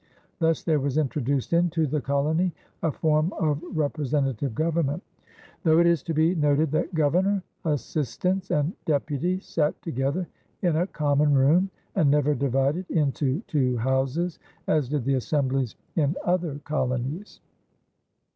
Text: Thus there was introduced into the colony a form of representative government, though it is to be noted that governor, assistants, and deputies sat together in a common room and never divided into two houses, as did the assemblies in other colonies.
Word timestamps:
Thus 0.39 0.63
there 0.63 0.79
was 0.79 0.97
introduced 0.97 1.53
into 1.53 1.85
the 1.85 2.01
colony 2.01 2.53
a 2.81 2.91
form 2.91 3.31
of 3.33 3.61
representative 3.71 4.55
government, 4.55 5.03
though 5.61 5.77
it 5.77 5.85
is 5.85 6.01
to 6.01 6.13
be 6.15 6.33
noted 6.33 6.71
that 6.71 6.95
governor, 6.95 7.43
assistants, 7.65 8.49
and 8.49 8.73
deputies 8.85 9.45
sat 9.45 9.79
together 9.83 10.27
in 10.63 10.75
a 10.75 10.87
common 10.87 11.35
room 11.35 11.69
and 11.93 12.09
never 12.09 12.33
divided 12.33 12.89
into 12.89 13.41
two 13.45 13.77
houses, 13.77 14.39
as 14.65 14.89
did 14.89 15.05
the 15.05 15.13
assemblies 15.13 15.75
in 15.95 16.15
other 16.25 16.57
colonies. 16.63 17.39